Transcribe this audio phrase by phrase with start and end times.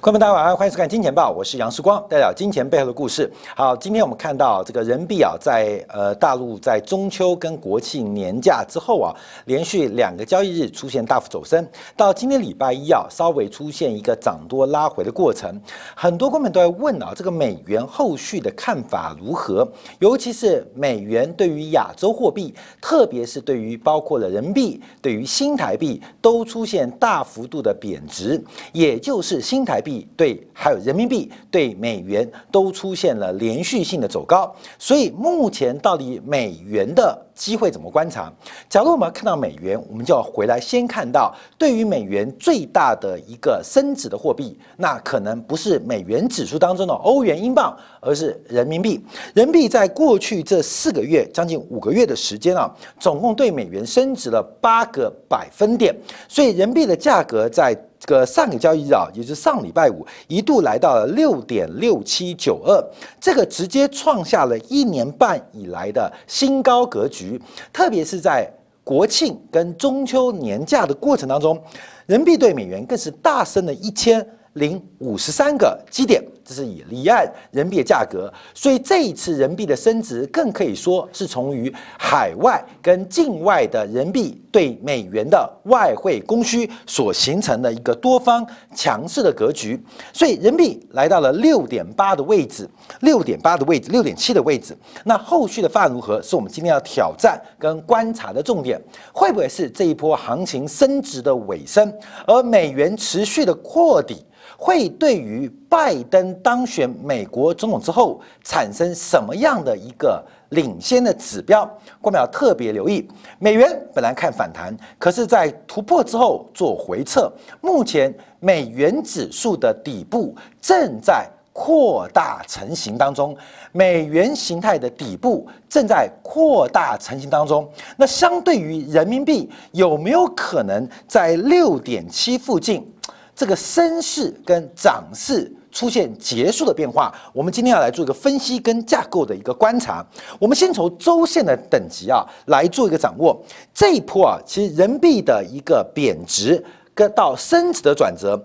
[0.00, 3.28] 观众大家晚上欢迎收看《金钱报》，我是杨世光，带表金钱背后的故事。
[3.56, 9.12] 好，今天我们看到这个人民币啊，在呃大陆在中秋跟国庆年假之后啊，
[9.46, 11.66] 连续两个交易日出现大幅走升，
[11.96, 15.60] 到今天礼拜一啊，稍微出现一个涨多拉回的过程。
[15.96, 19.68] 很多观众都在问啊，这个美元后续的看法如何？
[19.98, 28.40] 尤其是美元对于亚洲货币，特别是对于包括了人民币、对于新台币，都出现大幅度的贬值，
[28.72, 29.82] 也就是新台。
[29.88, 38.32] 币对，还有人民币对美元都出现了连续性的走高，所以目前到底美元的机会怎么观察？
[38.68, 49.00] 假如我们看到美元，我们就要回来先看到对于美元最大的一个升值的货币，那可能不是美元指数当中的欧元、英镑，而是人民币。
[49.34, 49.68] 人民币。
[49.68, 55.94] 在过去这四个月，将近五个月的时间啊，总共对美元升值了八个百分点，
[56.26, 56.78] 所以人民币。
[56.86, 57.78] 的价格在。
[57.98, 62.82] 这个上个交易日啊，也就是上礼拜五，一度来到了六点六七九二，
[63.20, 67.40] 这个直接创下了一年半以来的新高格局。
[67.72, 68.50] 特别是在
[68.84, 71.60] 国庆跟中秋年假的过程当中，
[72.06, 76.22] 人民币对美元更是大升了一千零五十三个基点。
[76.48, 89.78] 这是以离岸人民币的价格，所以这一次人民币的升值，更可以说是从于海外跟境外的人民币对美元的外汇供需所形成的一个多方强势的格局。
[90.10, 92.66] 所以人民币来到了六点八的位置，
[93.00, 94.74] 六点八的位置，六点七的位置。
[95.04, 98.80] 那后续的发展如何，是我们今天要挑战跟观察的重点。
[99.12, 101.92] 会不会是这一波行情升值的尾声，
[102.26, 104.24] 而美元持续的扩底？
[104.56, 111.68] 会对于拜登当选美国总统之后产生什么样的一个领先的指标？
[112.00, 113.06] 我们要特别留意。
[113.38, 117.30] 美元本来看反弹，可是，在突破之后做回撤。
[117.60, 123.36] 目前美元指数的底部正在扩大成型当中，
[123.72, 127.68] 美元形态的底部正在扩大成型当中。
[127.96, 132.90] 那相对于人民币，有没有可能在六点七附近？
[133.38, 140.04] 这个升势跟涨势出现结束的变化，我们今天要来做一个分析跟架构的一个观察。
[140.40, 143.40] 我们先从周线的等级啊来做一个掌握。
[143.72, 146.60] 这一波啊，其实人民币的一个贬值
[146.92, 148.36] 跟到升值的转折，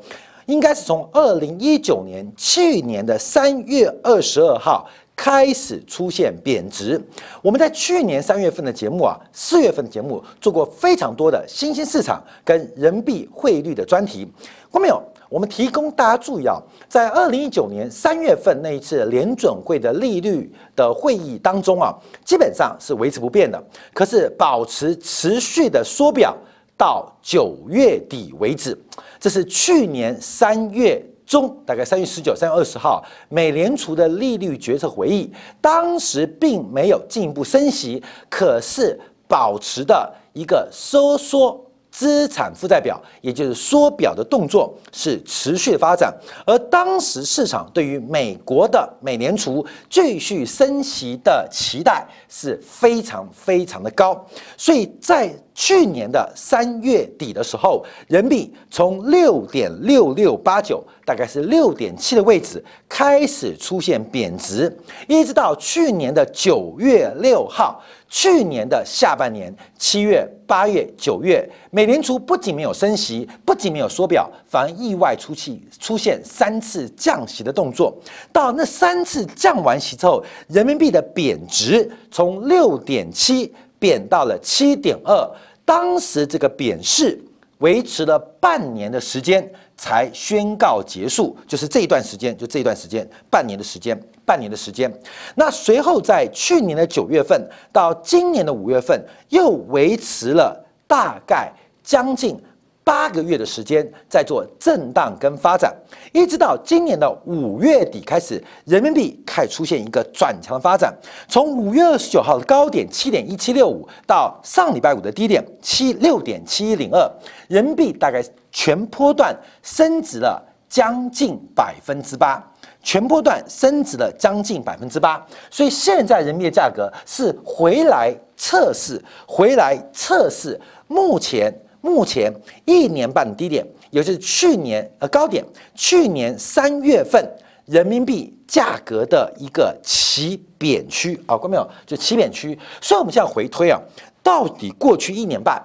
[0.45, 4.87] 应该是从二零一九年去年的三月二十二号。
[5.15, 6.99] 开始出现贬值。
[7.39, 14.27] 我们在去年三月份的节目啊，四月份的节目做过非常多的新兴市场跟人民币汇率的专题。
[14.73, 14.99] 过没有？
[15.29, 21.93] 我们提供大家注意啊，在二零一九年三月份那一次联准会的利率的会议当中啊，
[22.25, 23.63] 基本上是维持不变的，
[23.93, 26.35] 可是保持持续的缩表
[26.75, 28.75] 到九月底为止。
[29.19, 31.03] 这是去年三月。
[31.25, 35.31] 中大概三月十九、三月二十号，美联储的利率决策会议，
[35.61, 41.59] 当时并没有进一步升息，可是保持的一个收缩
[41.93, 46.11] 资产负债表，也就是缩表的动作是持续的发展，
[46.43, 54.25] 而当时市场对于美国的美联储继续升息的期待是非常非常的高，
[54.57, 55.31] 所以在。
[55.55, 64.75] 去年的三月底的时候，人民币从六点六六八九，大概是六点七的位置开始出现贬值，
[65.07, 77.95] 一直到去年的九月六号，去年的下半年七月、八月、九月，美联储不仅没有升息，不仅没有缩表，反而意外出气出现三次降息的动作。
[78.31, 83.53] 到那三次降完息之后，人民币的贬值从六点七。
[83.83, 85.29] 贬到了七点二，
[85.65, 87.19] 当时这个贬势
[87.57, 89.45] 维持了半年的时间
[89.75, 94.89] 才宣告结束，就是这一段时间，就这一段时间，半年的时间，半年的时间。
[95.35, 98.97] 那随后在去年的九月份到今年的五月份，
[99.27, 101.51] 又维持了大概
[101.83, 102.41] 将近。
[102.83, 105.73] 八个月的时间在做震荡跟发展，
[106.11, 110.93] 一直到今年的五月底开始，人民币开始出现一个转强的发展。
[111.27, 117.09] 从五月二十九号的高点七点一七六五到上礼拜五的低点七六点七一零二，
[117.47, 118.21] 人民币大概
[118.51, 122.43] 全波段升值了将近百分之八，
[122.81, 125.25] 全波段升值了将近百分之八。
[125.49, 131.53] 所以现在人民币的价格是回来测试，回来测试目前。
[131.83, 132.33] 目前
[132.63, 135.43] 一年半低点，也就是去年呃高点，
[135.75, 137.21] 去年三月份
[137.65, 141.69] 人民币价格的一个起贬区啊，过没有？
[141.85, 142.57] 就起贬区。
[142.79, 143.77] 所以我们现在回推啊，
[144.23, 145.61] 到底过去一年半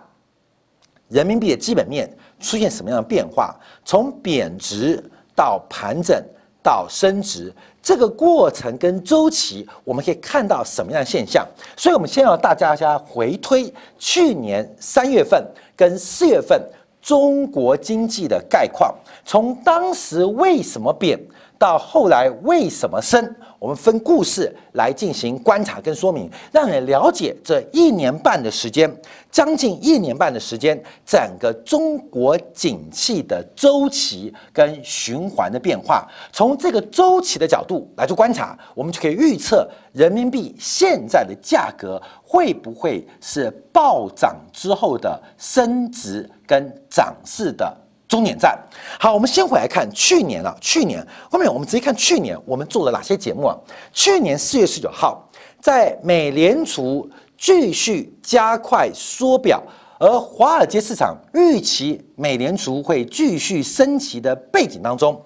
[1.07, 3.55] 人民币的基本面出现什么样的变化？
[3.85, 5.01] 从贬值
[5.37, 6.21] 到盘整
[6.69, 7.51] 到升值，
[7.83, 11.49] 这个过程跟周期，我们可以看到什么样的现象？
[11.79, 15.43] 所以，我们先要大家先回推去年三月份
[15.75, 16.63] 跟四月份
[17.01, 18.95] 中国经济的概况，
[19.25, 21.19] 从当时为什么变？
[21.59, 23.35] 到后来为什么升？
[23.59, 28.89] 我们分故事来进行观察跟说明，让你了解这一年半的时间，
[29.33, 36.07] 将近一年半的时间，整个中国景气的周期跟循环的变化。
[36.33, 47.77] 从这个周期的角度来做观察，我们就可以预测人民币现在的价格会不会是暴涨之后的升值跟涨势的。
[48.09, 48.59] 终点站，
[48.99, 53.57] 好，我们先回来看去年啊，去年后面我们直接看去年我们做了哪些节目啊？
[53.93, 55.29] 去年四月十九号，
[55.61, 59.63] 在美联储继续加快缩表，
[59.99, 65.23] 而华尔街市场预期美联储会继续升级的背景当中，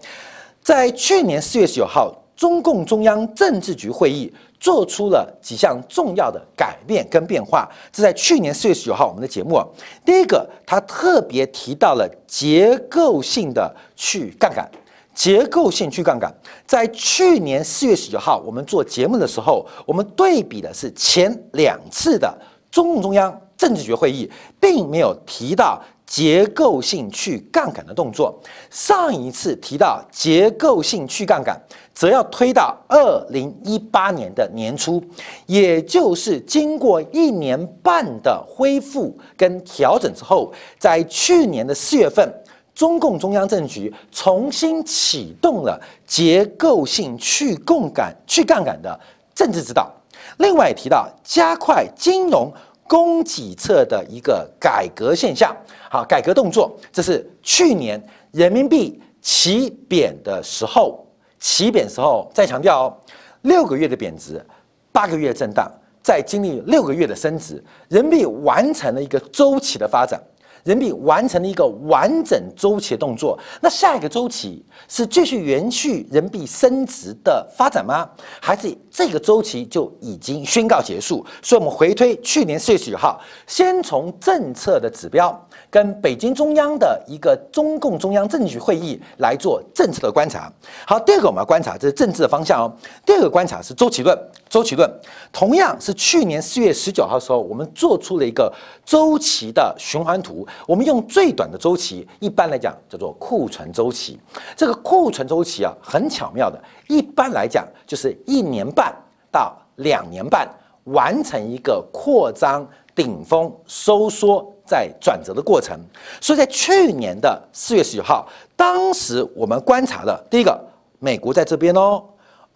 [0.61, 4.32] 在去年四月十九号，中共中央政治局会议。
[4.62, 9.60] 做出了几项重要的改变跟变化，这在去年四月十九号我们的节目，
[10.04, 14.70] 第一个他特别提到了结构性的去杠杆，
[15.12, 16.32] 结构性去杠杆，
[16.64, 22.32] 在去年四月十九号我们做节目的时候，我们对比的是前两次的
[22.70, 24.30] 中共中央政治局会议，
[24.60, 25.82] 并没有提到。
[26.12, 28.38] 结构性去杠杆的动作，
[28.68, 31.58] 上一次提到结构性去杠杆，
[31.94, 35.02] 则要推到二零一八年的年初，
[35.46, 42.30] 也就是经过一年半的恢复跟调整之后，在去年的四月份，
[42.74, 49.00] 中共中央政局重新启动了结构性去杠杆去杠杆的
[49.34, 49.90] 政治指导。
[50.36, 52.52] 另外提到加快金融。
[52.92, 55.56] 供给侧的一个改革现象，
[55.90, 57.98] 好，改革动作，这是去年
[58.32, 61.02] 人民币起贬的时候，
[61.40, 62.96] 起贬时候再强调哦，
[63.40, 64.44] 六个月的贬值，
[64.92, 65.72] 八个月震荡，
[66.02, 70.22] 再经历六个月的升值，人民币完成了一个周期的发展。
[70.64, 78.08] 人民币完成了一个完整周期的动作，那下一个周期是继续延续人民币升值的发展吗？
[78.40, 81.24] 还是这个周期就已经宣告结束？
[81.42, 90.52] 所以，我们回推去年四月十九号，先从政策的指标跟北京中央的一个中共中央政治局会议来做政策的观察。
[90.86, 92.76] 好，第二个我们要观察这是政治的方向哦。
[93.06, 94.16] 第二个观察是周期论，
[94.50, 95.00] 周期论
[95.32, 98.52] 同样是去年四月十九号的时候，我们做出了一个
[98.84, 100.46] 周期的循环图。
[100.66, 104.20] 我们用最短的周期，一般来讲叫做库存周期。
[104.54, 106.62] 这个库存周期啊，很巧妙的，
[106.92, 108.94] 一般来讲就是一年半
[109.30, 110.46] 到两年半
[110.84, 115.78] 完成一个扩张顶峰收缩再转折的过程。
[116.20, 120.60] 所以在去年的四月十九号，当时我们观察了第一个，
[120.98, 122.04] 美国在这边哦，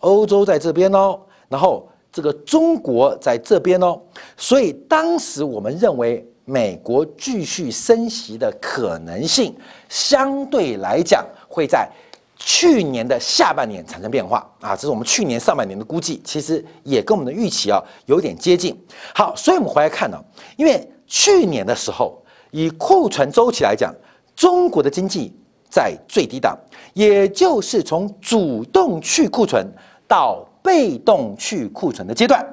[0.01, 1.19] 欧洲在这边哦，
[1.49, 3.99] 然后这个中国在这边哦，
[4.37, 6.25] 所以当时我们认为。
[6.49, 9.53] 美国继续升息的可能性，
[9.89, 11.91] 相对来讲会在
[12.49, 18.81] 去年的下半年产生变化啊，这是我们去年上半年的估计，其实也跟我们的预期啊有点接近。
[19.13, 20.25] 好，所以我们回来看呢，
[20.57, 22.17] 因为去年的时候，
[22.53, 23.93] 以库存周期来讲，
[24.37, 25.37] 中国的经济
[25.69, 26.57] 在最低档，
[26.95, 29.67] 也就是从主动去库存
[30.07, 32.47] 到被动去库存的阶段。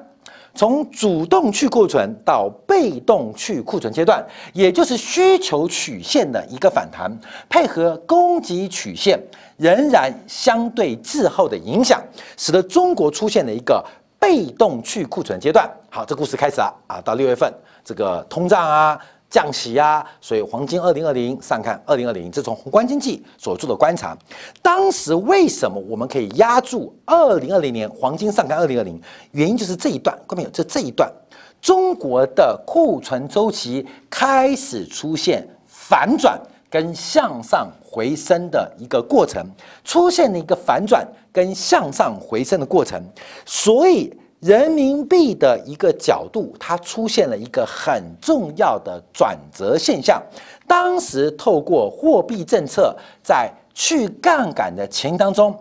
[0.54, 7.10] 从主动去库存到被动去库存阶段，也就是需求曲线的一个反弹，
[7.48, 9.20] 配合供给曲线
[9.56, 12.02] 仍然相对滞后的影响，
[12.36, 13.84] 使得中国出现了一个
[14.18, 15.68] 被动去库存阶段。
[15.90, 17.00] 好，这故事开始了啊！
[17.00, 17.52] 到六月份，
[17.84, 18.98] 这个通胀啊。
[19.34, 24.16] 降息呀，所以黄金二零二零上看二零二零，这从宏观经济所做的观察，
[24.62, 29.02] 当时为什么我们可以压住二零二零年黄金上看二零二零？
[29.32, 31.12] 原因就是这一段，各位有这这一段，
[31.60, 39.44] 中国的库存周期开始出现反转跟向上回升的一个过程，
[39.82, 43.02] 出现了一个反转跟向上回升的过程，
[43.44, 44.16] 所以。
[44.44, 50.22] 人民币的一个角度，它出现了一个很重要的转折现象。
[50.66, 55.58] 当时透过货币政策在去杠杆的前因当中，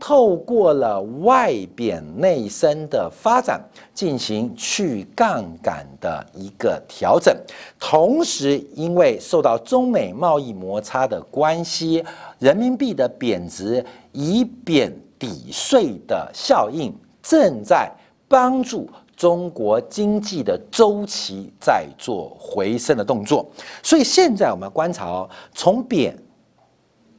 [0.00, 3.60] 透过了外贬内升的发展
[3.94, 7.32] 进行去杠杆的一个调整。
[7.78, 12.04] 同时，因为受到中美贸易摩擦的关系，
[12.40, 16.92] 人民币的贬值以贬抵税的效应
[17.22, 17.88] 正在。
[18.28, 23.48] 帮助中国经济的周期在做回升的动作，
[23.82, 26.16] 所以现在我们观察哦，从贬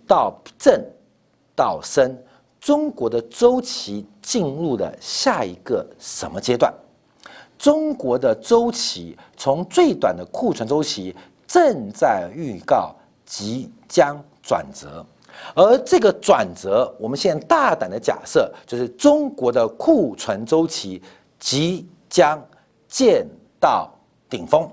[0.05, 0.83] 到正
[1.55, 2.15] 到升，
[2.59, 6.73] 中国的周期进入了下一个什么阶段？
[7.57, 11.15] 中国的周期从最短的库存周期
[11.47, 12.95] 正在预告
[13.25, 15.03] 即将转折，
[15.55, 21.01] 而这个转折，我们现在大胆的假设，就是中国的库存周期
[21.39, 22.41] 即将
[22.87, 23.27] 见
[23.59, 23.89] 到
[24.29, 24.69] 顶峰，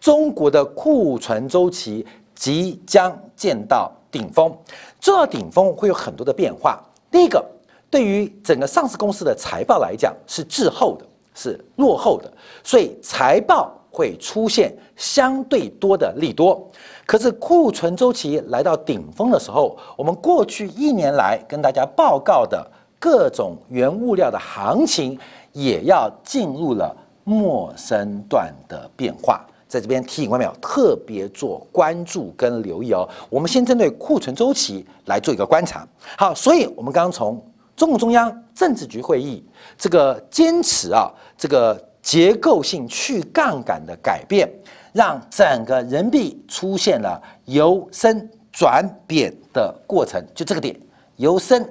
[0.00, 4.56] 中国的库存周期即将见到顶峰，
[5.00, 6.82] 这顶峰会有很多的变化。
[7.10, 7.44] 第一个，
[7.90, 11.06] 对于整个上市公司的财报来讲是滞后的。
[11.32, 12.30] 是落后的，
[12.62, 16.66] 所以财报会出现相对多的利多。
[17.06, 22.64] 可是库存周期来到顶峰的时候，我们过去一年来跟大家报告的
[22.98, 25.18] 各种原物料的行情，
[25.52, 29.44] 也要进入了陌生段的变化。
[29.66, 33.08] 在这边提醒外面特别做关注跟留意哦。
[33.28, 35.86] 我们先针对库存周期来做一个观察。
[36.16, 37.40] 好，所以我们刚刚从。
[37.76, 39.42] 中共中央政治局会议
[39.78, 44.48] 这个坚持啊，这个结构性去杠杆的改变，
[44.92, 50.74] 让整个人民币出现了由升转贬的过程，就这个点，
[51.16, 51.64] 由升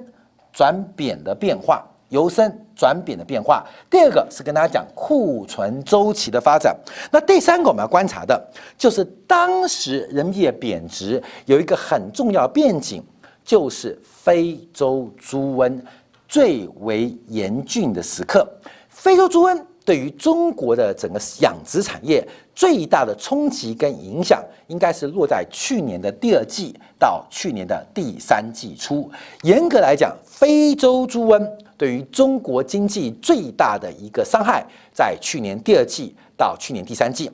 [0.52, 3.64] 转贬的变化，由升转贬的变化。
[3.90, 6.76] 第二个是跟大家讲库存周期的发展。
[7.10, 8.42] 那第三个我们要观察的
[8.78, 13.04] 就是当时人民币贬值有一个很重要变景，
[13.44, 15.80] 就是非洲猪瘟。
[16.28, 18.48] 最为严峻的时刻，
[18.88, 29.10] 非洲猪瘟对于中国的整个养殖产业最大的冲击跟影响，应该是落在去年的第二季到去年的第三季初。
[29.42, 31.44] 严格来讲，非洲猪瘟
[31.76, 37.30] 对于中国经济最大的一个伤害，在去年第二季到去年第三季。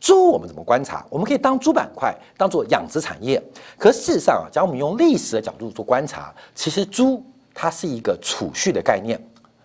[0.00, 1.04] 猪我们怎么观察？
[1.10, 3.42] 我们可以当猪板块当做养殖产业，
[3.76, 7.22] 可事实上啊，假如我们用历史的角度做观察，其实猪。
[7.60, 9.20] 它是一个储蓄的概念。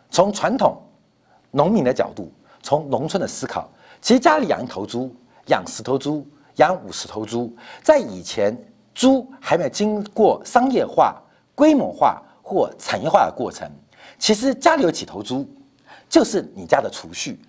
[0.09, 0.75] 从传统
[1.55, 2.31] 农民的角度，
[2.63, 3.69] 从农村的思考，
[4.01, 8.57] 其实家里养一头猪，养十头猪，养五十头猪，在以前
[8.95, 11.15] 猪还没有经过商业化、
[11.53, 13.69] 规模化或产业化的过程，
[14.17, 15.47] 其实家里有几头猪，
[16.09, 17.39] 就是你家的储蓄。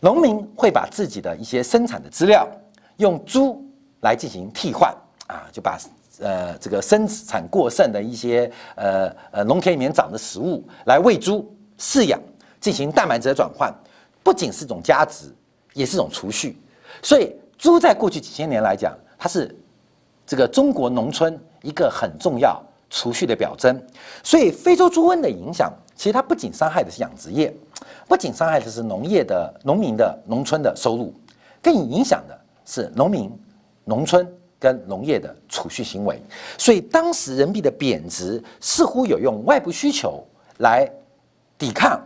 [0.00, 2.48] 农民会把自己的一些生产的资料
[2.96, 3.64] 用猪
[4.00, 4.92] 来进行替换
[5.28, 5.78] 啊，就把。
[6.20, 12.20] 呃，这个生产过剩的一些呃呃农田里面长的食物来喂猪饲养，
[12.62, 13.70] 进行蛋白质的转换，
[14.22, 15.26] 不仅是一种价值，
[15.74, 16.56] 也是一种储蓄。
[17.02, 19.54] 所以猪在过去几千年来讲，它是
[20.26, 23.78] 这个中国农村一个很重要储蓄的表征。
[24.22, 27.54] 所以非洲猪瘟的影响，其实它不仅伤害的是养殖业，
[28.08, 31.12] 不仅伤害的是农业的农民的农村的收入，
[31.60, 33.30] 更影响的是农民
[33.84, 34.26] 农村。
[34.62, 36.22] 跟农业的储蓄行为，
[36.56, 40.24] 所以当时人民币的贬值似乎有用外部需求
[40.58, 40.88] 来
[41.58, 42.00] 抵抗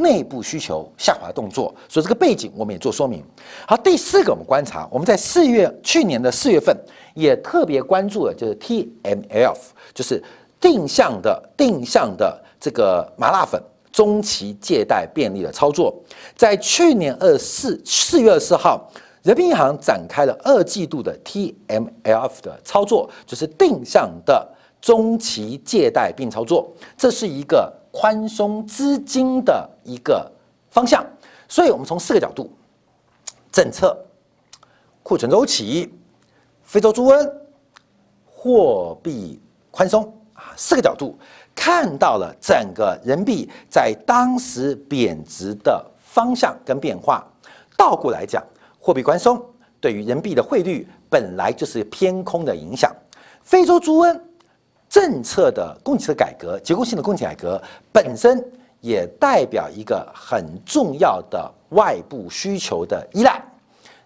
[0.00, 3.24] 内部需求下滑动作，所以这个背景我们也做说明。
[3.66, 6.76] 好，第四个我们观察，我们在四月去年的四月份
[7.14, 9.58] 也特别关注了，就是 TMLF，
[9.94, 10.22] 就是
[10.60, 15.94] 定向的定向的这个麻辣粉中期借贷便利的操作，
[16.36, 18.90] 在去年二四四月二十四号。
[19.22, 24.48] 人民银行展开了二季度的 TMLF 的操作，就是定向的
[24.80, 30.30] 中期借贷并操作，这是一个宽松资金的一个
[30.70, 31.04] 方向。
[31.48, 32.50] 所以，我们从四个角度：
[33.50, 33.96] 政策、
[35.02, 35.92] 库存周期、
[36.62, 37.32] 非洲猪瘟、
[38.24, 40.04] 货币宽松
[40.34, 41.18] 啊，四个角度
[41.54, 47.26] 看到了整个人民币在当时贬值的方向跟变化。
[47.76, 48.44] 倒过来讲。
[48.82, 49.44] 货币宽松
[49.78, 52.90] 对于人民币的汇率本来就是偏空的影响。
[53.42, 54.18] 非洲猪瘟
[54.90, 58.44] 政策的供给侧改革、结构性的供给改革本身
[58.80, 63.40] 也代表一个很重要的外部需求的依赖，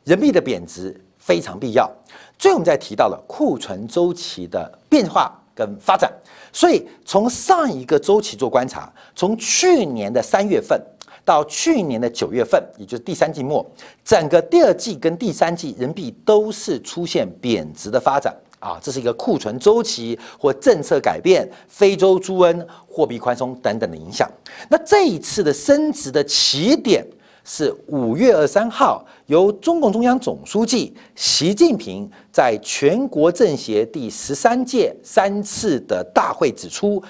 [0.04, 1.90] 人民币的贬值非常必要。
[2.38, 6.12] 最后我们再提到了库存周期的变化跟发展，
[6.52, 10.80] 所以从上一个周期做观察，从去年的三月份。
[11.26, 13.64] 到去年的九月份，也就是第三季末，
[14.04, 24.26] 整个第二季跟第三季人民币都是出现贬值的发展啊，这是一个库存周期或政策改变、非洲猪瘟、货币宽松等等的影响。
[24.70, 27.06] 那这一次的升值的起点
[27.44, 37.02] 是五月二三号，由中共中央总书记习近平在全国政协第十三届三次的大会指出，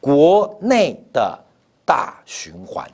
[0.00, 1.38] 国内的
[1.84, 2.84] 大循环。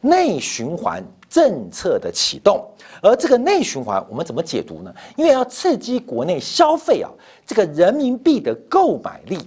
[0.00, 2.64] 内循环政策的启动，
[3.02, 4.94] 而这个内循环我们怎么解读呢？
[5.16, 7.10] 因为要刺激国内消费啊，
[7.46, 9.38] 这个人民币的购买力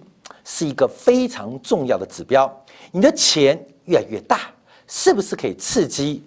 [0.43, 2.51] 是一个非常重要的指标。
[2.91, 4.51] 你的钱越来越大，
[4.87, 6.23] 是不是可以刺激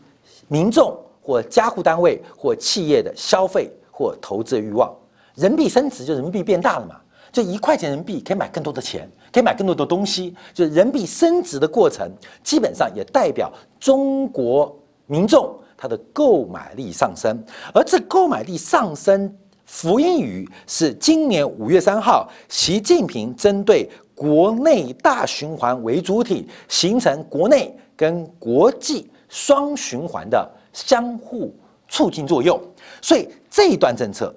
[0.49, 4.95] 民众或家户单位或企业的消费或投资欲望？
[5.35, 6.97] 人民币升值就人民币变大了嘛？
[7.33, 10.37] 就一块钱人民币可以买更多的钱，可以买更多的东西。
[10.53, 12.11] 就人民币升值的过程，
[12.45, 17.45] 基本上也代表中国民众他的购买力上升，
[17.75, 19.37] 而这购买力上升。
[19.65, 31.55] 福音语是今年五月三号，习近平针对国内大循环为主体，形成国内跟国际双循环的相互
[31.89, 32.61] 促进作用。
[33.01, 34.35] 所以这一段政策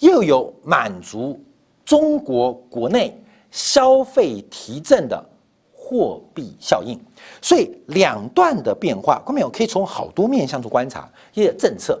[0.00, 1.42] 又有满足
[1.84, 3.18] 中国国内
[3.50, 5.24] 消费提振的
[5.84, 6.98] 货币效应。
[7.42, 11.08] 所以两段的变化，观众朋友可以从好多面向做观察。
[11.34, 12.00] 一个政策，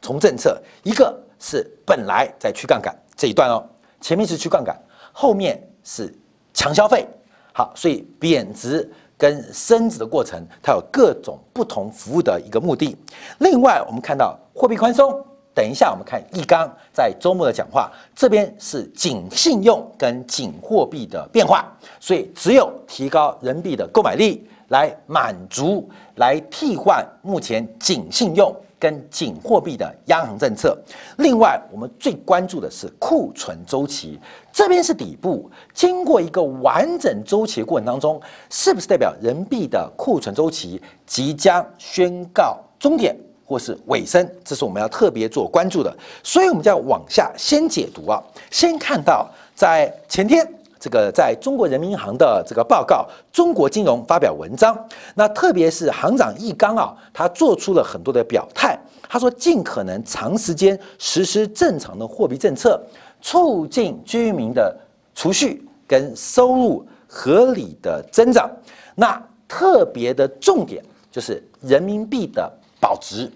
[0.00, 1.20] 从政策一个。
[1.36, 3.62] 是本来在去杠杆这一段哦，
[4.00, 4.74] 前面是去杠杆，
[5.12, 6.10] 后面是
[6.54, 7.06] 强消费。
[7.52, 12.96] 好，所以贬值跟升值的过程，它有各种不同服务的一个目的。
[13.40, 15.22] 另外，我们看到货币宽松，
[15.54, 21.64] 等一下我们看易纲在周末的讲话，这边是紧信用跟紧货币的变化，
[22.00, 28.54] 所以只有提高人民币的购买力，来满足，来替换目前紧信用。
[28.76, 30.76] 跟紧货币的央行政策，
[31.16, 34.20] 另外我们最关注的是库存周期，
[34.52, 38.20] 这边是底部，经过一个完整周期的过程当中，
[38.50, 44.28] 是不是代表人民币的库存周期即将宣告终点或是尾声？
[44.44, 45.94] 这是我们要特别做关注的。
[46.22, 50.46] 所以，我们就要往下先解读啊，先看到在前天。
[50.80, 54.76] 这个在中国人民银行的这个报告，中国金融发表文章，
[55.14, 58.78] 那特别是行长易纲啊，他做出了很多的表态。
[59.08, 62.78] 他说，尽可能长时间实施正常的货币政策，
[63.22, 64.76] 促进居民的
[65.14, 68.50] 储蓄跟收入合理的增长。
[68.94, 72.52] 那特别的重点就是人民币的
[72.84, 73.32] 保值，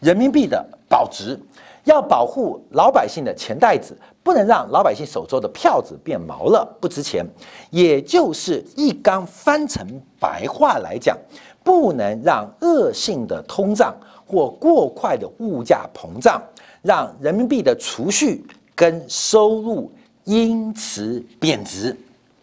[0.00, 1.38] 人民币的保值。
[1.84, 7.24] 要保护老百姓的钱袋子，不能让老百姓手中的票子变毛了，不值钱。
[7.70, 9.86] 也就是一纲翻成
[10.18, 11.16] 白话来讲，
[11.62, 13.94] 不能让恶性的通胀
[14.26, 16.42] 或过快的物价膨胀，
[16.82, 19.92] 让人民币的储蓄跟收入
[20.24, 21.94] 因此贬值。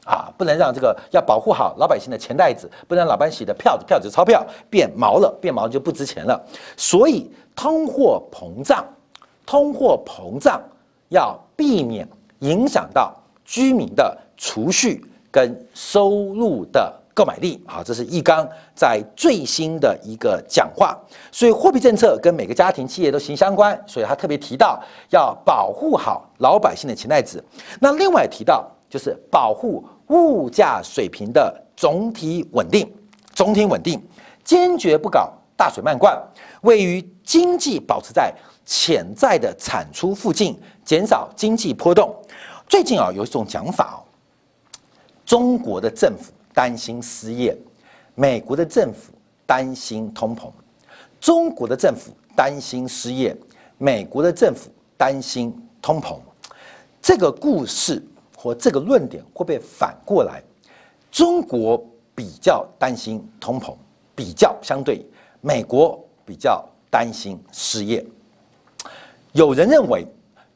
[0.05, 6.41] 啊，不能让这个要保护好老百姓的钱袋子，不能老百姓的票子、票子、钞票变毛了，变毛就不值钱了。
[6.77, 8.85] 所以通货膨胀。
[9.45, 10.61] 通货膨胀
[11.09, 12.07] 要避免
[12.39, 13.13] 影响到
[13.43, 20.97] 居民的储蓄跟收入的购买力，好，这是易纲在最新的一个讲话。
[21.29, 27.43] 所以货币政策跟每个家庭企业都息息相关，所以他特别提到要保护好老百姓的钱袋子。
[27.81, 32.88] 那另外提到就是保护物价水平的总体稳定，
[33.34, 33.99] 总体稳定，
[34.43, 36.15] 坚决不搞大水漫灌，
[36.62, 38.32] 位于经济保持在。
[38.65, 42.15] 潜在的产出附近，减少经济波动。
[42.67, 43.99] 最近啊，有一种讲法哦，
[45.25, 47.58] 中国的政府担心失业，
[48.13, 49.12] 美国的政府
[49.45, 50.51] 担心通膨。
[51.19, 53.36] 中国的政府担心失业，
[53.79, 55.51] 美国的政府担心
[55.82, 56.17] 通膨。
[57.01, 58.01] 这个故事
[58.43, 60.43] 或这个论点会被反过来，
[61.10, 61.82] 中国
[62.13, 63.73] 比较担心通膨，
[64.13, 65.01] 比较相对
[65.39, 68.06] 美国比较担心失业。
[69.32, 70.06] 有人认为，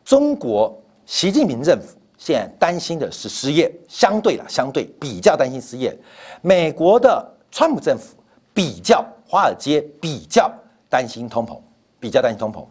[0.03, 5.97] 中国习近平政府现在担心的是失业，相对了，相对比较担心失业。
[6.41, 8.17] 美国的川普政府
[8.53, 10.51] 比较华尔街比较
[10.89, 11.57] 担心通膨，
[12.01, 12.65] 比较担心通膨。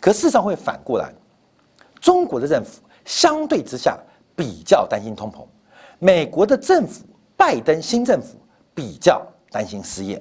[0.00, 1.12] 可事实上会反过来，
[2.00, 3.98] 中国的政府相对之下
[4.40, 5.44] 比较担心通膨，
[5.98, 7.04] 美国的政府
[7.36, 8.38] 拜登新政府
[8.74, 10.18] 比较担心失业。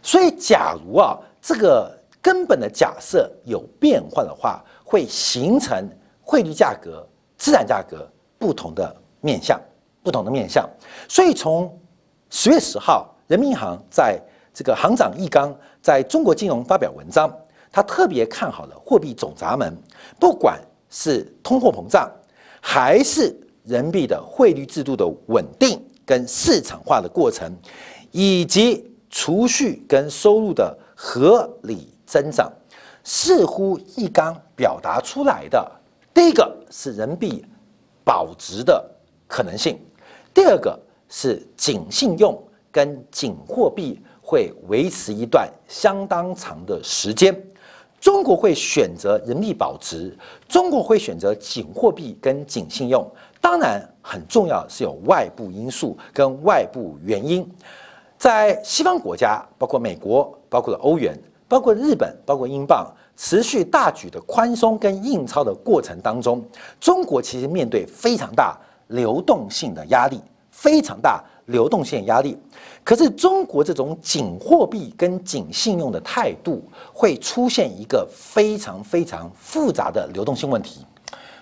[0.00, 5.84] 所以，假如啊，这个根本的假设有变化的话，会形成
[6.22, 7.04] 汇率价格、
[7.36, 9.60] 资产价格不同的面向，
[10.00, 10.64] 不同的面向。
[11.08, 11.76] 所以从
[12.30, 14.16] 十月十号，人民银行在
[14.54, 15.52] 这个行长易纲
[15.82, 17.36] 在中国金融发表文章，
[17.72, 19.76] 他特别看好了货币总闸门，
[20.20, 20.56] 不管
[20.88, 22.08] 是通货膨胀，
[22.60, 27.52] 还是人民币的汇率制度的稳定跟市场化的过程，
[28.12, 32.50] 以及储蓄跟收入的合理增长。
[33.02, 35.70] 似乎一刚表达出来的，
[36.12, 37.44] 第一个是人民币
[38.04, 38.84] 保值的
[39.28, 39.78] 可能性，
[40.34, 40.76] 第二个
[41.08, 42.36] 是紧信用
[42.72, 47.32] 跟紧货币会维持一段相当长的时间。
[48.00, 50.16] 中国会选择人民币保值，
[50.48, 53.08] 中国会选择紧货币跟紧信用。
[53.48, 57.48] 当然，很重要是有外部因素跟外部原因。
[58.18, 66.44] 在西方国家，包括美国、包括了欧元、包括日本、包括英镑，持续大举的宽松跟印钞的过程当中，
[66.80, 72.36] 中国其实面对非常大流动性的压力，非常大流动性压力。
[72.82, 80.84] 可是，中国这种紧货币跟紧信用的态度，会出现一个非常非常复杂的流动性问题。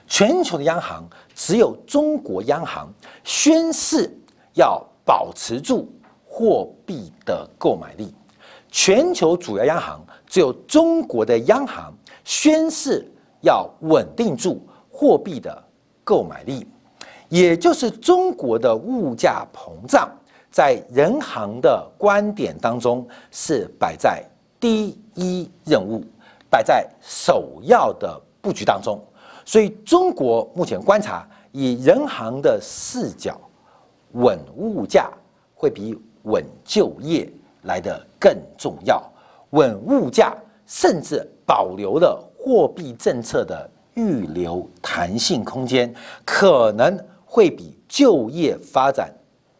[0.06, 2.92] 全球的央行只有中国央行
[3.24, 4.10] 宣誓
[4.54, 5.90] 要保持住。
[6.36, 8.12] 货币的购买力，
[8.68, 13.08] 全球主要央行只有中国的央行宣誓
[13.40, 15.62] 要稳定住货币的
[16.02, 16.66] 购买力，
[17.28, 20.10] 也就是中国的物价膨胀，
[20.50, 24.20] 在人行的观点当中是摆在
[24.58, 26.02] 第一任务，
[26.50, 29.00] 摆在首要的布局当中。
[29.44, 33.40] 所以，中国目前观察，以人行的视角，
[34.12, 35.10] 稳物价
[35.54, 35.96] 会比。
[36.26, 37.30] 稳就业
[37.64, 38.98] 来的更重要，
[39.50, 49.12] 稳物价，甚至保留了货币政策的预留弹性空间，可能会比就业发展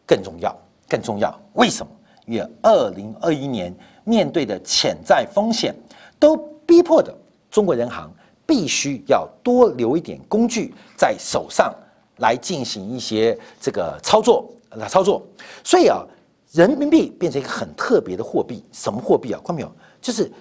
[0.07, 0.57] 更重要。
[0.89, 1.91] 更重要，为什么？
[2.25, 3.71] 因为二零二一年
[4.03, 5.75] 面对的潜在风险，
[6.17, 7.15] 都逼迫着
[7.51, 8.11] 中国人行
[8.45, 11.73] 必须要多留一点工具在手上，
[12.17, 15.25] 来进行一些这个操作来操作。
[15.63, 16.05] 所以啊。
[16.51, 19.41] 人民币变成一个很特别的货币，什么货币啊？
[19.43, 19.69] 看到没有？
[19.99, 20.31] 就是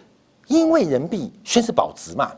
[0.46, 2.30] 因为人民币宣示保值嘛，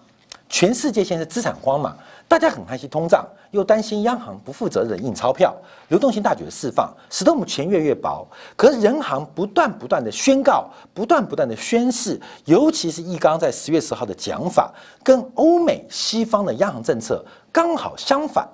[0.49, 1.97] 全世界现在资产荒嘛，
[2.29, 5.55] 大家很担心通胀，又担心央行不负责任印钞票，
[5.89, 8.27] 流动性大举的释放，使得我们钱越越薄。
[8.57, 18.49] 可是人行不断不断的宣告，不断不断的宣示，尤其是易纲在十月十号的讲法，跟欧美西方的央行政策刚好相反，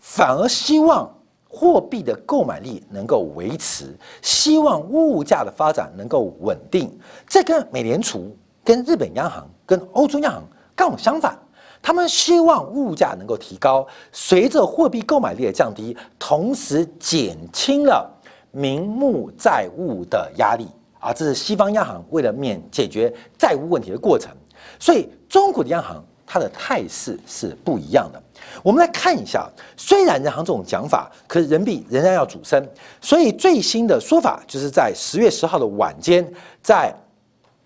[0.00, 1.10] 反而希望。
[1.56, 6.92] 货币的购买力能够维持，希望物价的发展能够稳定。
[7.28, 10.42] 这跟美联储、跟日本央行、跟欧洲央行
[10.74, 11.38] 刚好相反。
[11.82, 18.10] 他们希望物价能够提高，随着货币购买力的降低，同时减轻了
[18.52, 20.66] 名目债务的压力。
[20.98, 24.32] 啊，这是西方央行为了免解决债务问题的过程。
[24.80, 28.22] 所以，中国的央行它的态势是不一样的。
[28.62, 32.66] 我们来看一下，虽然人行这种讲法，可是人民币仍然要主升。
[33.02, 36.26] 所以最新的说法就是在十月十号的晚间，
[36.62, 36.90] 在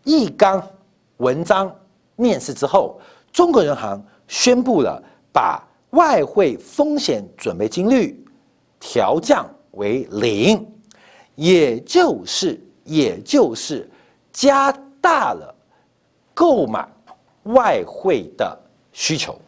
[0.03, 0.61] 易纲
[1.19, 1.73] 文章
[2.19, 3.01] 面试之后，
[3.33, 5.01] 中国人行宣布了
[5.33, 8.21] 把外汇风险准备金率
[8.81, 10.67] 调降为零，
[11.37, 13.89] 也就是也就是
[14.33, 15.55] 加大了
[16.35, 16.87] 购买
[17.45, 18.59] 外汇的
[18.93, 19.39] 需求。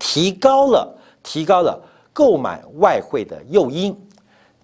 [0.00, 1.80] 提高了，提高了
[2.12, 3.96] 购买外汇的诱因，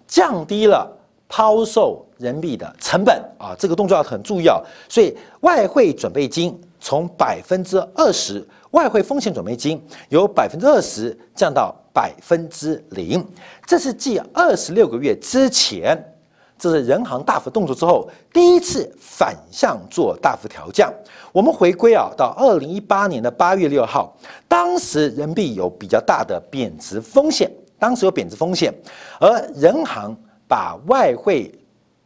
[0.05, 0.91] 降低了
[1.29, 3.55] 抛售人民币的成本啊！
[3.57, 4.61] 这个动作要很注意啊！
[4.89, 13.25] 所以外汇准备金从百分之二十，外汇风险准备金由百分之二十降到百分之零，
[13.65, 16.13] 这是继二十六个月之前。
[16.59, 20.91] 这是人行大幅动作之后第一次反向做大幅调降。
[21.31, 28.73] 我们回归啊，到二零一八年的八月六号，当时人民币有比较大的贬值风险，当时有贬值风险，
[29.19, 31.53] 而人行把外汇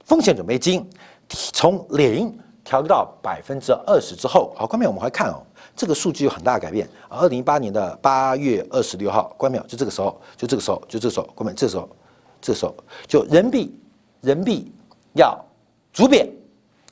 [0.04, 0.86] 风险准备金
[1.30, 5.44] 从零调到百分之二十之后，好，关面我们来看哦，
[5.76, 6.88] 这个数据有很大的改变。
[7.10, 11.90] 二零一八年的八月二十六号，关面就这个时候，就这个时候，就这个时候，关面这时候，
[12.42, 12.76] 这时候
[13.08, 13.78] 就人民币。
[14.22, 14.72] 人民币
[15.14, 15.36] 要
[15.92, 16.28] 逐贬，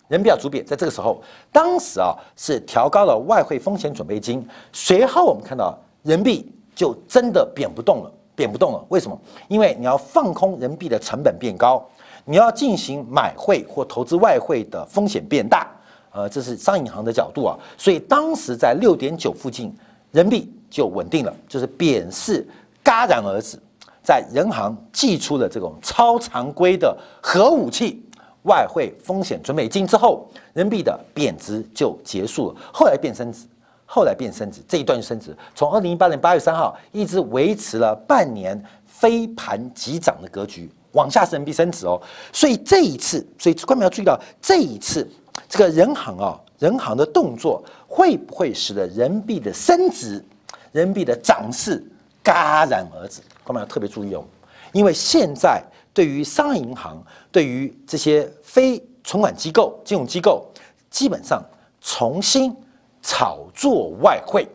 [0.08, 8.84] 人民币要逐贬，在这个时候，当时啊是调高了外汇风险准备金，随后我们看到人民币就真的贬不动了，贬不动了。
[8.90, 9.16] 为什么？
[9.48, 11.88] 因为你要放空人民币的成本变高，
[12.26, 15.68] 你要进行买汇或投资外汇的风险变大，
[16.12, 17.58] 呃，这是商业银行的角度啊。
[17.78, 19.76] 所以当时在六点九附近，
[20.12, 22.48] 人民币就稳定了，就是贬势
[22.84, 23.60] 戛然而止。
[24.02, 28.02] 在人行寄出了这种超常规的核武器
[28.44, 32.56] 外汇风险准备金之后，人民币的贬值就结束了。
[32.74, 33.46] 后来变升值，
[33.86, 42.02] 后来变升值，这一段升值，从二零一八年八月三号一直维持了半年飞盘急涨的格局，往下是人民币升值哦。
[42.32, 45.10] 所以这一次，所以官们要注意到这一次
[45.48, 50.24] 这个人行啊，人行的动作会不会使得人民币的升值、
[50.72, 51.84] 人民币的涨势
[52.24, 53.22] 戛然而止？
[53.46, 54.24] 我们要特别注意哦，
[54.72, 60.46] 因为现在对于商业银行、对于这些非存款机构、金融机构，
[60.92, 61.44] 基本上
[61.82, 62.56] 重新
[63.02, 64.48] 炒作外汇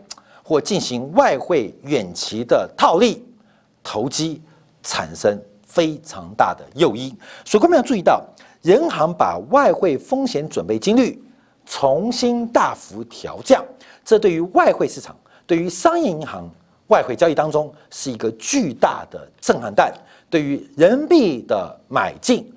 [0.45, 3.27] 或进行外汇远期的套利
[3.83, 4.41] 投机，
[4.83, 5.37] 产生
[5.75, 7.11] 非常大的诱因。
[7.45, 8.25] 所以，各位要注意到，
[8.63, 11.21] 人行把外汇风险准备金率
[11.67, 13.65] 重新大幅调降，
[14.05, 16.49] 这对于外汇市场、对于商业银行
[16.87, 19.93] 外汇交易当中是一个巨大的震撼弹。
[20.31, 22.51] 对于人民币的买进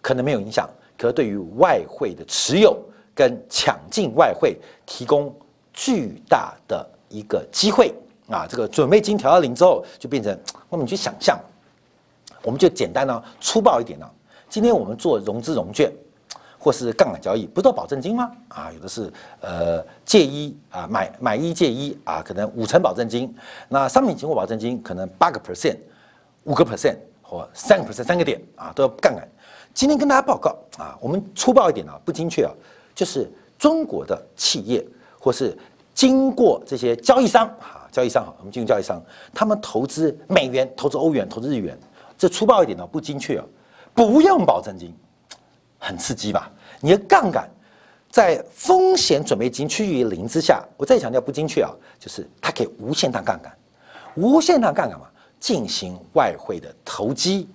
[0.00, 2.78] 可能没有影响，可对于外汇的持有
[3.14, 4.56] 跟抢进外汇
[4.86, 5.34] 提供
[5.72, 7.94] 巨大的一个机会
[8.28, 8.46] 啊！
[8.48, 10.36] 这个准备金调到零之后，就变成
[10.68, 11.38] 我们去想象，
[12.42, 14.08] 我们就简单呢粗暴一点呢。
[14.48, 15.92] 今天我们做融资融券
[16.58, 18.30] 或是杠杆交易，不都保证金吗？
[18.48, 23.34] 啊，有的是呃借一啊买买一借一啊，可能五成保证金。
[23.68, 25.76] 那商品期货保证金可能八个 percent，
[26.44, 26.96] 五个 percent。
[27.22, 29.24] 或三个 percent 三个点啊，都要杠杆。
[29.72, 32.50] 今天跟大家报告啊，我们粗暴一点啊，不精确啊，
[32.92, 34.84] 就是中国的企业
[35.16, 35.56] 或是
[35.94, 39.00] 经过这些交易商啊，交易商好，我们进入交易商，
[39.32, 41.78] 他们投资美元、投资欧元、投资日元，
[42.20, 43.44] 这粗暴一点呢，不精确啊，
[43.94, 44.94] 不用保证金，
[45.78, 46.52] 很刺激吧？
[46.78, 47.48] 你的杠杆
[48.10, 53.50] 在风险准备金趋于零之下，我再强调不精确啊，就是它可以无限大杠杆，
[54.16, 55.06] 无限大杠杆嘛。
[55.38, 57.48] 进行外汇的投机、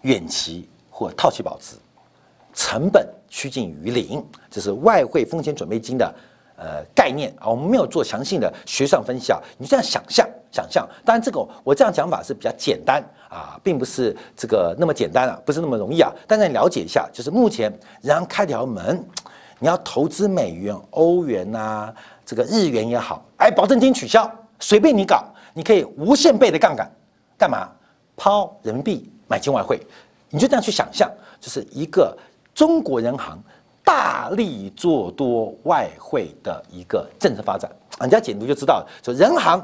[0.00, 1.76] 远期或套期保值，
[2.52, 6.12] 成本趋近于零，这是外汇风险准备金的
[6.60, 7.48] 呃概念啊。
[7.48, 10.86] 我们没有做详细的学上分析啊，你这样想象想象。
[11.04, 16.12] 当然，这个我这样讲法是比较简单啊，并不是这个那么简单啊，不是那么容易啊。
[16.28, 19.02] 但是你了解一下，就是目前人家开条门，
[19.58, 21.92] 你要投资美元、欧元呐，
[22.24, 26.88] 这个日元也好，哎，保证金取消，随便你搞，你可以无限倍的杠杆。
[27.38, 27.66] 干嘛
[28.16, 29.80] 抛人民币买进外汇？
[30.28, 32.16] 你就这样去想象，就是一个
[32.54, 33.42] 中国人行
[33.84, 37.70] 大力做多外汇的一个政策发展。
[38.00, 39.62] 人家解读就知道，就人行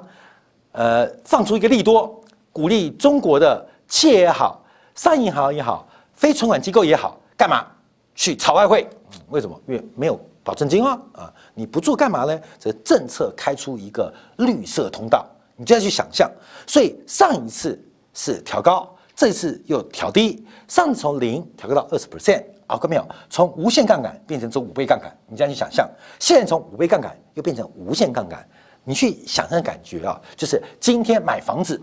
[0.72, 4.62] 呃放出一个利多，鼓励中国的企业也好，
[4.94, 7.66] 商业银行也好，非存款机构也好，干嘛
[8.14, 8.88] 去炒外汇？
[9.28, 9.60] 为什么？
[9.66, 11.00] 因为没有保证金啊！
[11.12, 12.40] 啊，你不做干嘛呢？
[12.58, 15.24] 这政策开出一个绿色通道。
[15.58, 16.30] 你就要去想象，
[16.66, 20.44] 所以上一次是调高，这次又调低。
[20.68, 23.06] 上次从零调高到二十 percent，啊，看没有？
[23.30, 25.88] 从无限杠杆变成这五倍杠杆，你这样去想象。
[26.18, 28.46] 现在从五倍杠杆又变成无限杠杆，
[28.84, 31.80] 你去想象感觉啊，就是今天买房子，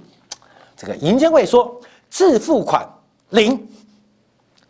[0.76, 2.88] 这个银监会说自付款
[3.30, 3.67] 零，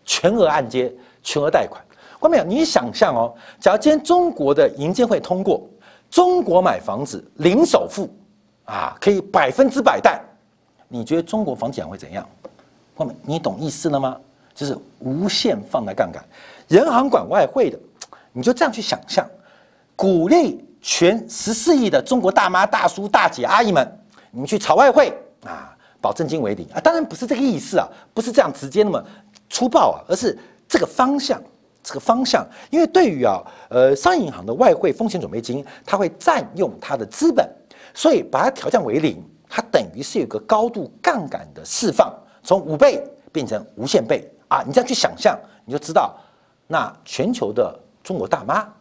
[0.05, 1.83] 全额按揭、全额贷款，
[2.21, 2.43] 看没有？
[2.43, 5.67] 你想象哦，假如今天中国的银监会通过，
[6.09, 8.09] 中国买房子零首付。
[8.65, 10.21] 啊，可以百分之百贷，
[10.87, 12.25] 你觉得中国房地产会怎样？
[12.95, 14.17] 后面你懂意思了吗？
[14.53, 16.23] 就是无限放大杠杆，
[16.67, 17.79] 人行管外汇的，
[18.31, 19.27] 你就这样去想象，
[19.95, 23.99] 鼓励全十四亿的中国大妈、大叔、大姐、阿姨们，
[24.31, 25.13] 你们去炒外汇
[25.45, 26.67] 啊，保证金为零。
[26.73, 29.03] 啊，当然不是这个意思啊，不是这样直接那么
[29.49, 30.37] 粗暴啊，而是
[30.67, 31.41] 这个方向，
[31.83, 37.49] 这个方向，因为对于啊，呃，商业银行的外汇风险准备金，它会占用它的资本。
[37.95, 42.11] 所以把它调降为零，它等于是有个高度杠杆的释放，
[42.41, 44.27] 从五倍变成无限倍。
[44.53, 44.63] 啊！
[44.67, 45.35] 你这样去想象，
[45.65, 46.15] 你就知道，
[46.67, 48.71] 那全球的中国大妈、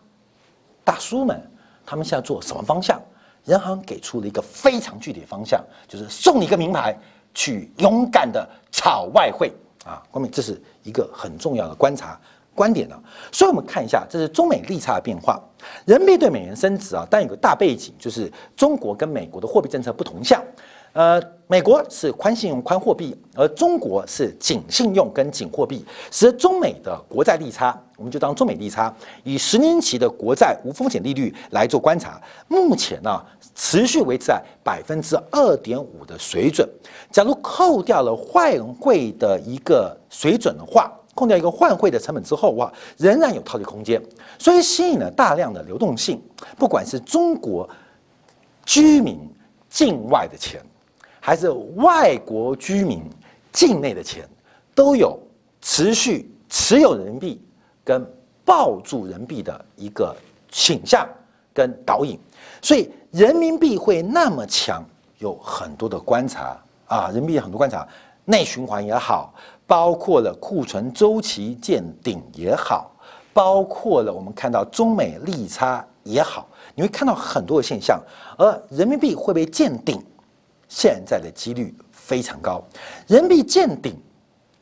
[0.84, 1.40] 大叔们，
[1.86, 3.00] 他们现在做什么方向？
[3.46, 6.94] 人行给出了一个非常具体的方向，就是送你一个名牌，
[7.32, 9.50] 去勇敢的炒外汇
[9.86, 10.02] 啊！
[10.10, 12.20] 光明，这是一个很重要的观察。
[12.54, 13.02] 观点呢？
[13.32, 15.40] 所以我们看一下，这是中美利差的变化。
[15.86, 20.44] 人民币对美元升值啊，但有个大背景，就是中国跟美国的货币政策不同向。
[20.92, 33.24] 呃，美国是宽信用、宽货币，而中国是紧信用跟紧货币，使得中美的国债利差，我们就当中美利差，以十年期的国债无风险利率来做观察，目前呢
[33.54, 36.68] 持续维持在百分之二点五的水准。
[37.10, 44.02] 假如扣掉了换汇的一个水准的话，扣掉一个换汇的成本之后，哇，仍然有套利空间，
[44.38, 46.22] 所以吸引了大量的流动性。
[46.58, 47.68] 不管是中国
[48.66, 49.18] 居民
[49.70, 50.60] 境外的钱，
[51.24, 53.00] 还是外国居民
[53.52, 54.28] 境内的钱，
[54.74, 55.16] 都有
[55.60, 57.40] 持续持有人民币
[57.84, 58.04] 跟
[58.44, 60.16] 抱住人民币的一个
[60.50, 61.08] 倾向
[61.54, 62.18] 跟导引。
[62.60, 64.84] 所以人民币会那么强，
[65.18, 67.86] 有很多的观察啊，人民币很多观察，
[68.24, 69.32] 内循环也好。
[69.64, 72.90] 包括了库存周期见顶也好，
[73.32, 77.98] 包括了我们看到中美利差也好，你会看到很多的现象。
[78.36, 80.04] 而人民币会不会见顶，
[80.74, 82.64] 现在的几率非常高。
[83.06, 83.94] 人民币见顶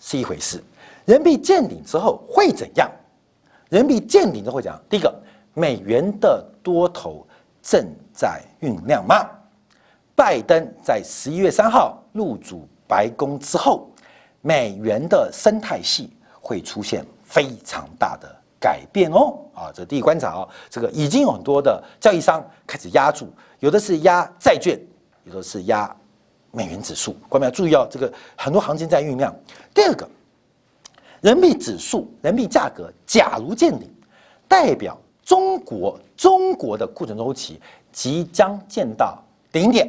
[0.01, 0.61] 是一回事，
[1.05, 2.91] 人民币见顶之后会怎样？
[3.69, 5.15] 人民币见顶之后讲，第一个，
[5.55, 7.25] 美元的多头
[7.63, 9.25] 正在酝酿吗？
[10.17, 13.89] 拜登在十一月三号入主白宫之后，
[14.41, 19.39] 美元的生态系会出现非常大的改变哦。
[19.55, 23.29] 啊，这第一观察哦，这个已经有很多的交易商开始压住，
[23.61, 24.77] 有的是压债券，
[25.23, 25.97] 有的是压
[26.51, 27.17] 美元指数。
[27.29, 29.35] 各位要注意哦，这个很多行情在酝酿。
[29.73, 30.09] 第二个，
[31.21, 33.89] 人民币指数、人民币价格假如见顶，
[34.49, 37.61] 代表中国中国的库存周期
[37.93, 39.19] 即将见到
[39.53, 39.89] 顶点。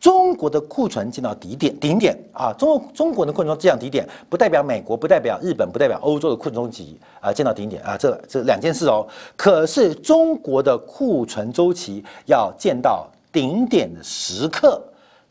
[0.00, 9.08] 中国的库存见到底点，顶点啊，中国中国的库存这样底点，不代表美国，不代表日本，不代表欧洲的库存周期啊见到顶点啊，这这两件事哦。
[9.34, 14.78] 可是中国的库存周期要见到顶点的时刻，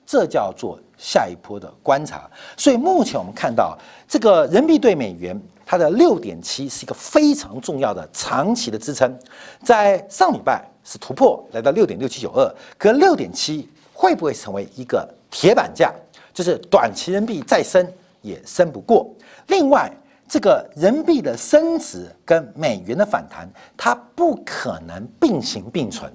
[0.06, 2.30] 这叫做下一波的观察。
[2.58, 9.14] 所以目前我们看到这个人民币对美元，它的六点七是一个非常重要的长期的支撑，
[9.64, 13.70] 在上礼拜是突破来到六点六七九二，可六点七。
[13.96, 15.94] 会不会成为一个铁板价？
[16.34, 17.88] 就是短期人民币再升
[18.22, 19.08] 也升不过。
[19.48, 19.90] 另外，
[20.28, 26.12] 这个人民币的升值跟美元的反弹，它不可能并行并存。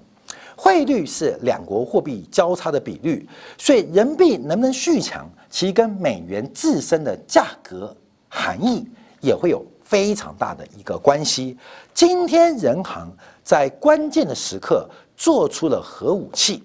[0.61, 3.25] 汇率是两国货币交叉的比率，
[3.57, 7.97] 所以人民币能不能续强，其实跟美元自身的价格
[8.29, 8.85] 含义
[9.21, 11.57] 也会有非常大的一个关系。
[11.95, 13.09] 今天人行
[13.45, 16.65] 在关键的时刻做出了核武器。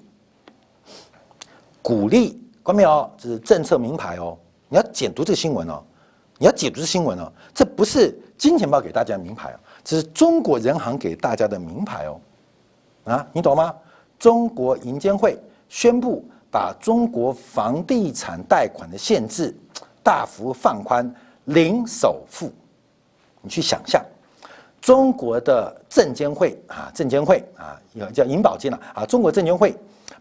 [1.83, 3.07] 鼓励，关没有？
[3.15, 4.35] 这是政策名牌哦。
[4.69, 5.83] 你要解读这个新闻哦，
[6.39, 7.31] 你要解读这新闻哦。
[7.53, 12.19] 这不是金钱豹给大家的名牌哦，这是中国人行给大家的名牌哦。
[13.05, 13.73] 啊，你懂吗？
[14.17, 15.37] 中国银监会
[15.69, 19.55] 宣布把中国房地产贷款的限制
[20.01, 21.13] 大幅放宽，
[21.45, 22.51] 零首付。
[23.41, 24.03] 你去想象，
[24.81, 29.75] 中国的证监会啊，证监会啊，有叫银保监了啊，中国证监会。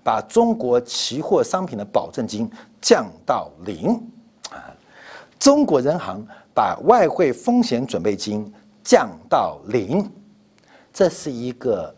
[0.04, 3.90] 把中国期货商品的保证金降到零，
[4.50, 4.74] 啊，
[5.38, 10.10] 中国人行把外汇风险准备金降到零，
[10.92, 11.94] 这是一个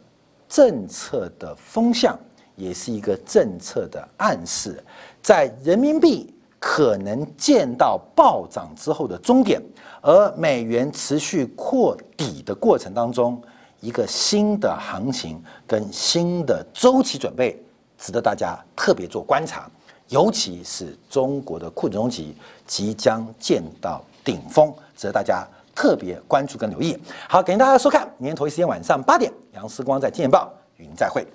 [0.54, 2.16] 政策的风向，
[2.54, 4.80] 也是一个政策的暗示，
[5.20, 9.60] 在人民币可能见到暴涨之后的终点，
[10.00, 13.42] 而美元持续扩底的过程当中，
[13.80, 17.60] 一个新的行情跟新的周期准备。
[17.98, 19.68] 值得大家特别做观察，
[20.08, 26.96] 尤其是中国的库存周期即将见到顶峰，值得大家特别关注跟留意。
[27.28, 31.26] 好，感谢大家收看，明天同一时间晚上八点，杨思光在《金钱报》与您再会。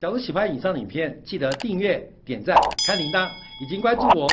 [0.00, 2.56] 假如喜欢以上影片，记得订阅、点赞、
[2.86, 3.28] 开铃铛，
[3.64, 4.26] 已经关注我。